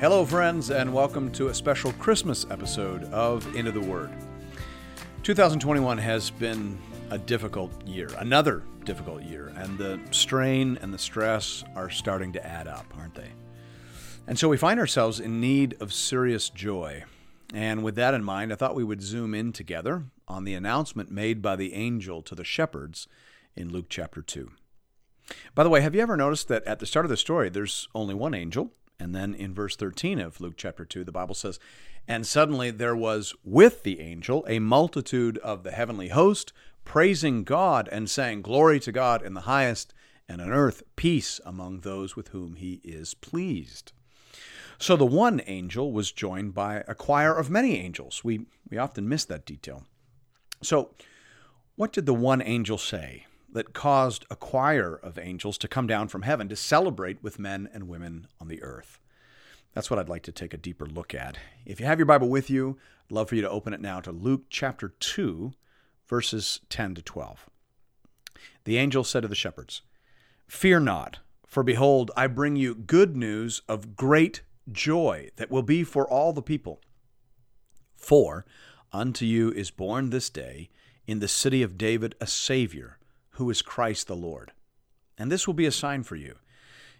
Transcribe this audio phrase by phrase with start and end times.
[0.00, 4.12] Hello, friends, and welcome to a special Christmas episode of Into the Word.
[5.24, 6.78] 2021 has been
[7.10, 12.46] a difficult year, another difficult year, and the strain and the stress are starting to
[12.46, 13.32] add up, aren't they?
[14.28, 17.02] And so we find ourselves in need of serious joy.
[17.52, 21.10] And with that in mind, I thought we would zoom in together on the announcement
[21.10, 23.08] made by the angel to the shepherds
[23.56, 24.52] in Luke chapter 2.
[25.56, 27.88] By the way, have you ever noticed that at the start of the story, there's
[27.96, 28.70] only one angel?
[29.00, 31.60] And then in verse 13 of Luke chapter 2, the Bible says,
[32.08, 36.52] And suddenly there was with the angel a multitude of the heavenly host,
[36.84, 39.94] praising God and saying, Glory to God in the highest,
[40.28, 43.92] and on earth peace among those with whom he is pleased.
[44.78, 48.24] So the one angel was joined by a choir of many angels.
[48.24, 49.84] We, we often miss that detail.
[50.60, 50.90] So,
[51.76, 56.08] what did the one angel say that caused a choir of angels to come down
[56.08, 59.00] from heaven to celebrate with men and women on the earth.
[59.74, 61.38] That's what I'd like to take a deeper look at.
[61.64, 64.00] If you have your Bible with you, I'd love for you to open it now
[64.00, 65.52] to Luke chapter 2,
[66.06, 67.48] verses 10 to 12.
[68.64, 69.82] The angel said to the shepherds,
[70.46, 75.84] Fear not, for behold, I bring you good news of great joy that will be
[75.84, 76.80] for all the people.
[77.96, 78.44] For
[78.92, 80.70] unto you is born this day
[81.06, 82.98] in the city of David a Savior
[83.38, 84.50] who is Christ the Lord.
[85.16, 86.34] And this will be a sign for you.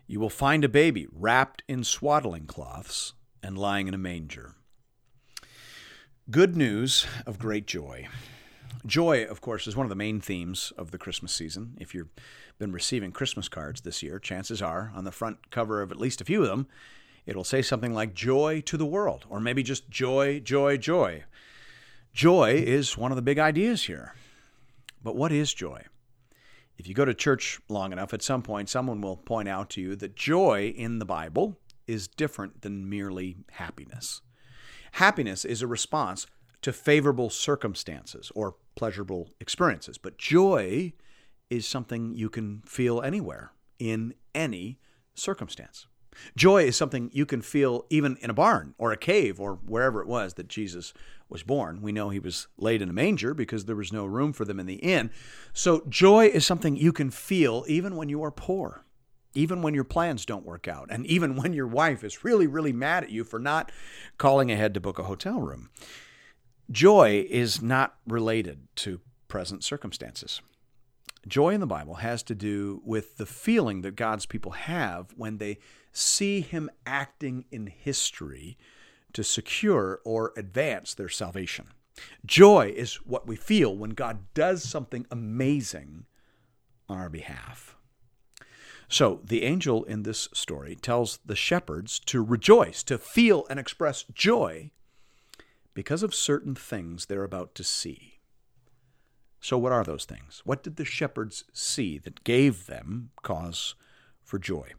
[0.06, 4.55] You will find a baby wrapped in swaddling cloths and lying in a manger.
[6.31, 8.06] Good news of great joy.
[8.86, 11.77] Joy, of course, is one of the main themes of the Christmas season.
[11.81, 12.14] If you've
[12.56, 16.20] been receiving Christmas cards this year, chances are on the front cover of at least
[16.20, 16.69] a few of them,
[17.27, 21.25] it'll say something like joy to the world, or maybe just joy, joy, joy.
[22.12, 24.14] Joy is one of the big ideas here.
[25.03, 25.83] But what is joy?
[26.78, 29.80] If you go to church long enough, at some point, someone will point out to
[29.80, 34.22] you that joy in the Bible is different than merely happiness.
[34.92, 36.26] Happiness is a response
[36.62, 40.92] to favorable circumstances or pleasurable experiences, but joy
[41.50, 44.78] is something you can feel anywhere in any
[45.14, 45.88] circumstance.
[46.36, 50.00] Joy is something you can feel even in a barn or a cave or wherever
[50.00, 50.92] it was that Jesus
[51.28, 51.82] was born.
[51.82, 54.58] We know he was laid in a manger because there was no room for them
[54.58, 55.10] in the inn.
[55.52, 58.84] So, joy is something you can feel even when you are poor,
[59.34, 62.72] even when your plans don't work out, and even when your wife is really, really
[62.72, 63.70] mad at you for not
[64.16, 65.70] calling ahead to book a hotel room.
[66.70, 70.40] Joy is not related to present circumstances.
[71.28, 75.39] Joy in the Bible has to do with the feeling that God's people have when
[75.39, 75.59] they
[75.93, 78.56] see Him acting in history
[79.12, 81.69] to secure or advance their salvation.
[82.25, 86.06] Joy is what we feel when God does something amazing
[86.89, 87.77] on our behalf.
[88.89, 94.05] So, the angel in this story tells the shepherds to rejoice, to feel and express
[94.15, 94.71] joy
[95.75, 98.17] because of certain things they're about to see.
[99.41, 100.43] So, what are those things?
[100.44, 103.75] What did the shepherds see that gave them cause
[104.22, 104.72] for joy?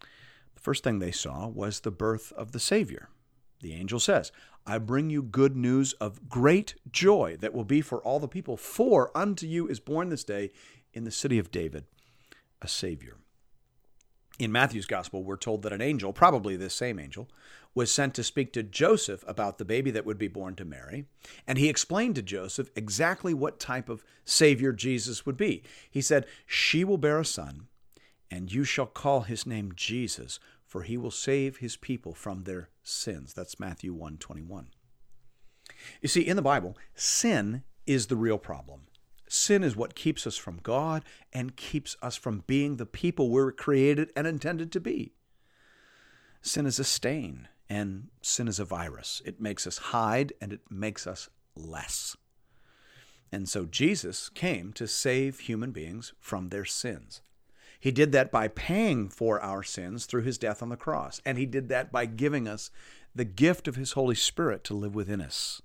[0.00, 3.08] The first thing they saw was the birth of the Savior.
[3.60, 4.32] The angel says,
[4.66, 8.56] I bring you good news of great joy that will be for all the people,
[8.56, 10.50] for unto you is born this day
[10.92, 11.84] in the city of David
[12.60, 13.16] a Savior.
[14.38, 17.28] In Matthew's gospel, we're told that an angel, probably this same angel,
[17.74, 21.06] was sent to speak to Joseph about the baby that would be born to Mary.
[21.46, 25.62] And he explained to Joseph exactly what type of Savior Jesus would be.
[25.90, 27.68] He said, She will bear a son,
[28.30, 32.70] and you shall call his name Jesus, for he will save his people from their
[32.82, 33.32] sins.
[33.32, 34.68] That's Matthew 1 21.
[36.00, 38.82] You see, in the Bible, sin is the real problem.
[39.36, 43.52] Sin is what keeps us from God and keeps us from being the people we're
[43.52, 45.12] created and intended to be.
[46.40, 49.20] Sin is a stain, and sin is a virus.
[49.24, 52.16] It makes us hide and it makes us less.
[53.30, 57.20] And so Jesus came to save human beings from their sins.
[57.78, 61.20] He did that by paying for our sins through his death on the cross.
[61.26, 62.70] And he did that by giving us
[63.14, 65.60] the gift of his Holy Spirit to live within us.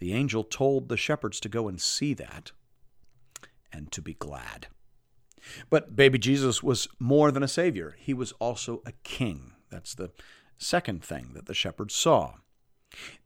[0.00, 2.52] The angel told the shepherds to go and see that
[3.72, 4.66] and to be glad.
[5.68, 9.52] But baby Jesus was more than a savior, he was also a king.
[9.70, 10.10] That's the
[10.58, 12.34] second thing that the shepherds saw.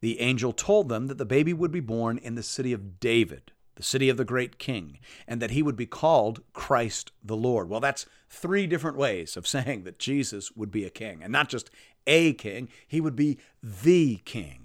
[0.01, 3.51] The angel told them that the baby would be born in the city of David,
[3.75, 7.67] the city of the great king, and that he would be called Christ the Lord.
[7.67, 11.49] Well, that's three different ways of saying that Jesus would be a king, and not
[11.49, 11.69] just
[12.05, 14.64] a king, he would be the king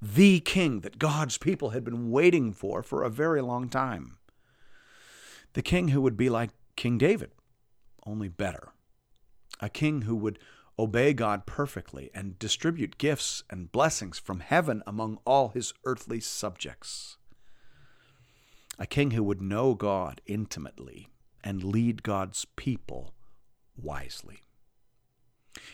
[0.00, 4.18] the king that God's people had been waiting for for a very long time.
[5.54, 7.30] The king who would be like King David,
[8.06, 8.68] only better.
[9.60, 10.38] A king who would
[10.78, 17.16] obey God perfectly, and distribute gifts and blessings from heaven among all his earthly subjects.
[18.78, 21.08] A king who would know God intimately
[21.42, 23.12] and lead God's people
[23.76, 24.44] wisely.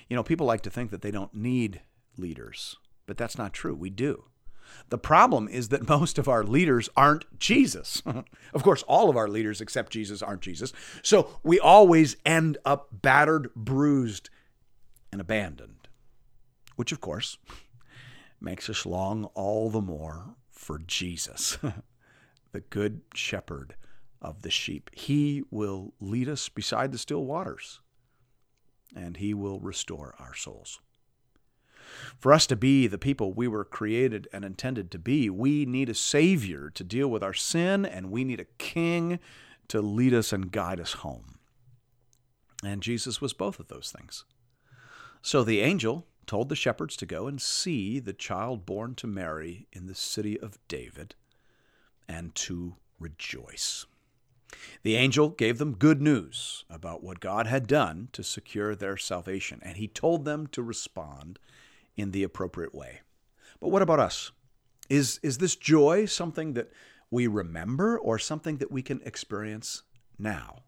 [0.08, 1.82] You know, people like to think that they don't need
[2.16, 2.76] leaders,
[3.06, 3.74] but that's not true.
[3.74, 4.24] We do.
[4.88, 8.02] The problem is that most of our leaders aren't Jesus.
[8.54, 10.72] of course, all of our leaders except Jesus aren't Jesus.
[11.02, 14.30] So we always end up battered, bruised,
[15.12, 15.88] and abandoned,
[16.76, 17.38] which of course
[18.40, 21.58] makes us long all the more for Jesus,
[22.52, 23.76] the good shepherd
[24.20, 24.90] of the sheep.
[24.92, 27.80] He will lead us beside the still waters,
[28.96, 30.80] and he will restore our souls.
[32.18, 35.88] For us to be the people we were created and intended to be, we need
[35.88, 39.18] a Savior to deal with our sin, and we need a King
[39.68, 41.38] to lead us and guide us home.
[42.64, 44.24] And Jesus was both of those things.
[45.22, 49.66] So the angel told the shepherds to go and see the child born to Mary
[49.72, 51.14] in the city of David
[52.08, 53.86] and to rejoice.
[54.82, 59.60] The angel gave them good news about what God had done to secure their salvation,
[59.62, 61.38] and he told them to respond
[61.96, 63.00] in the appropriate way.
[63.60, 64.32] But what about us?
[64.88, 66.70] Is, is this joy something that
[67.10, 69.82] we remember or something that we can experience
[70.18, 70.64] now?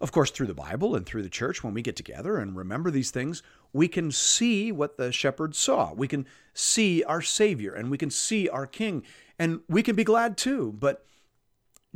[0.00, 2.90] Of course, through the Bible and through the church, when we get together and remember
[2.90, 3.42] these things,
[3.72, 5.92] we can see what the shepherds saw.
[5.92, 9.02] We can see our Savior and we can see our King,
[9.38, 10.72] and we can be glad too.
[10.78, 11.04] But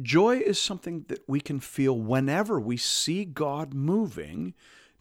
[0.03, 4.53] joy is something that we can feel whenever we see God moving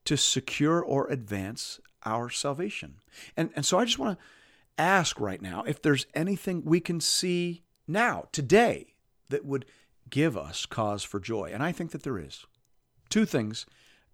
[0.05, 2.95] to secure or advance our salvation.
[3.35, 4.25] And, and so I just want to
[4.77, 8.93] ask right now if there's anything we can see now, today,
[9.29, 9.65] that would
[10.09, 11.51] give us cause for joy.
[11.53, 12.45] And I think that there is.
[13.09, 13.65] Two things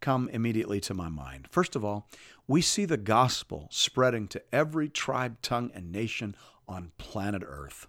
[0.01, 1.47] come immediately to my mind.
[1.51, 2.07] First of all,
[2.47, 6.35] we see the gospel spreading to every tribe, tongue, and nation
[6.67, 7.87] on planet Earth.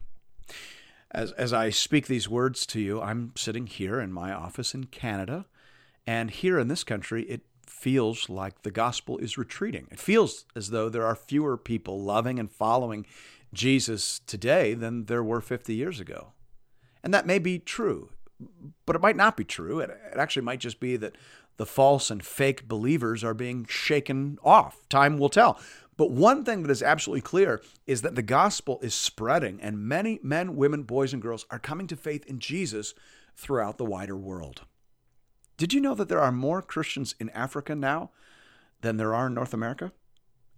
[1.12, 4.84] As, as I speak these words to you, I'm sitting here in my office in
[4.84, 5.46] Canada,
[6.06, 9.86] and here in this country, it feels like the gospel is retreating.
[9.90, 13.06] It feels as though there are fewer people loving and following
[13.52, 16.32] Jesus today than there were 50 years ago.
[17.02, 18.10] And that may be true,
[18.86, 19.80] but it might not be true.
[19.80, 21.16] It, it actually might just be that
[21.56, 24.88] the false and fake believers are being shaken off.
[24.88, 25.58] Time will tell.
[25.96, 30.18] But one thing that is absolutely clear is that the gospel is spreading, and many
[30.22, 32.94] men, women, boys, and girls are coming to faith in Jesus
[33.36, 34.62] throughout the wider world.
[35.60, 38.12] Did you know that there are more Christians in Africa now
[38.80, 39.92] than there are in North America?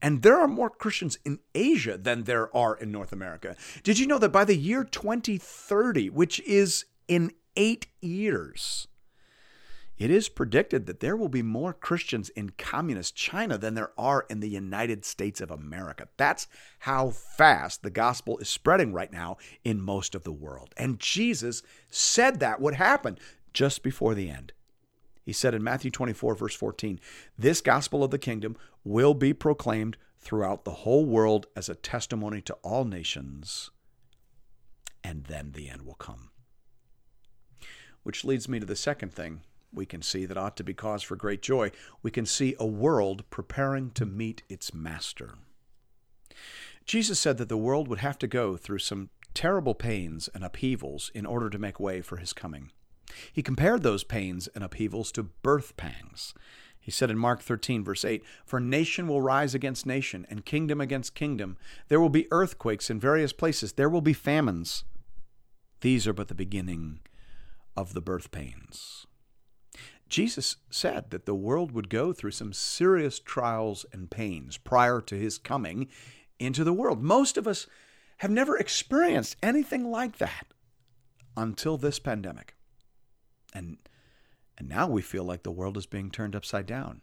[0.00, 3.56] And there are more Christians in Asia than there are in North America.
[3.82, 8.86] Did you know that by the year 2030, which is in eight years,
[9.98, 14.24] it is predicted that there will be more Christians in communist China than there are
[14.30, 16.06] in the United States of America.
[16.16, 16.46] That's
[16.78, 20.72] how fast the gospel is spreading right now in most of the world.
[20.76, 21.60] And Jesus
[21.90, 23.18] said that would happen
[23.52, 24.52] just before the end.
[25.24, 26.98] He said in Matthew 24, verse 14,
[27.38, 32.40] This gospel of the kingdom will be proclaimed throughout the whole world as a testimony
[32.42, 33.70] to all nations,
[35.02, 36.30] and then the end will come.
[38.02, 39.42] Which leads me to the second thing
[39.72, 41.70] we can see that ought to be cause for great joy.
[42.02, 45.34] We can see a world preparing to meet its master.
[46.84, 51.10] Jesus said that the world would have to go through some terrible pains and upheavals
[51.14, 52.70] in order to make way for his coming.
[53.32, 56.34] He compared those pains and upheavals to birth pangs.
[56.80, 60.80] He said in Mark 13, verse 8, For nation will rise against nation, and kingdom
[60.80, 61.56] against kingdom.
[61.88, 63.74] There will be earthquakes in various places.
[63.74, 64.82] There will be famines.
[65.80, 66.98] These are but the beginning
[67.76, 69.06] of the birth pains.
[70.08, 75.14] Jesus said that the world would go through some serious trials and pains prior to
[75.14, 75.88] his coming
[76.38, 77.02] into the world.
[77.02, 77.66] Most of us
[78.18, 80.48] have never experienced anything like that
[81.36, 82.54] until this pandemic.
[83.52, 83.78] And
[84.58, 87.00] and now we feel like the world is being turned upside down.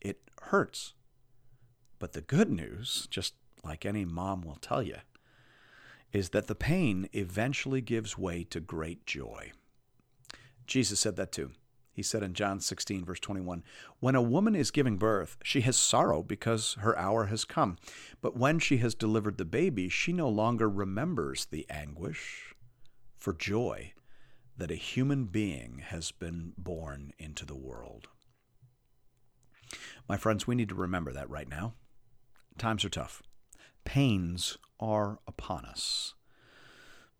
[0.00, 0.94] It hurts.
[1.98, 4.96] But the good news, just like any mom will tell you,
[6.12, 9.52] is that the pain eventually gives way to great joy.
[10.66, 11.50] Jesus said that too.
[11.92, 13.62] He said in John 16, verse 21,
[14.00, 17.76] When a woman is giving birth, she has sorrow because her hour has come.
[18.22, 22.54] But when she has delivered the baby, she no longer remembers the anguish
[23.18, 23.92] for joy
[24.56, 28.08] that a human being has been born into the world.
[30.08, 31.74] My friends, we need to remember that right now.
[32.58, 33.22] Times are tough.
[33.84, 36.14] Pains are upon us.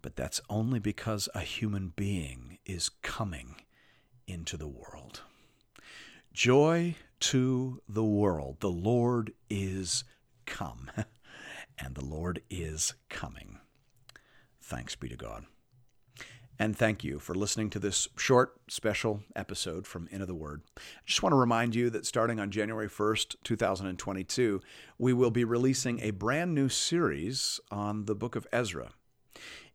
[0.02, 3.56] But that's only because a human being is coming
[4.26, 5.22] into the world.
[6.32, 8.58] Joy, to the world.
[8.60, 10.02] The Lord is
[10.44, 10.90] come,
[11.78, 13.58] and the Lord is coming.
[14.60, 15.46] Thanks be to God.
[16.58, 20.62] And thank you for listening to this short, special episode from Into the Word.
[20.76, 24.60] I just want to remind you that starting on January 1st, 2022,
[24.98, 28.90] we will be releasing a brand new series on the book of Ezra.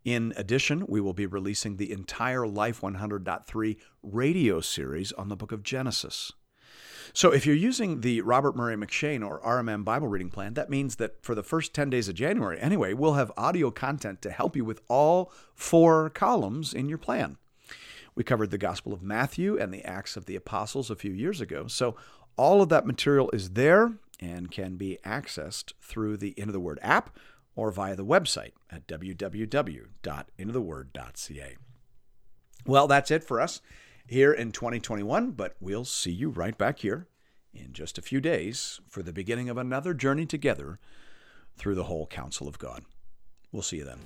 [0.05, 5.51] In addition, we will be releasing the entire Life 100.3 radio series on the book
[5.51, 6.31] of Genesis.
[7.13, 10.97] So if you're using the Robert Murray M'Cheyne or RMM Bible reading plan, that means
[10.97, 14.55] that for the first 10 days of January, anyway, we'll have audio content to help
[14.55, 17.37] you with all four columns in your plan.
[18.15, 21.39] We covered the Gospel of Matthew and the Acts of the Apostles a few years
[21.39, 21.67] ago.
[21.67, 21.95] So
[22.35, 26.79] all of that material is there and can be accessed through the Into the Word
[26.81, 27.15] app
[27.55, 31.55] or via the website at www.intotheword.ca.
[32.65, 33.61] Well, that's it for us
[34.07, 37.07] here in 2021, but we'll see you right back here
[37.53, 40.79] in just a few days for the beginning of another journey together
[41.57, 42.83] through the whole counsel of God.
[43.51, 43.99] We'll see you then.